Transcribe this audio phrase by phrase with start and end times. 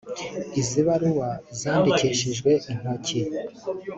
[0.59, 1.29] Izi baruwa
[1.59, 3.19] zandikishijwe intoki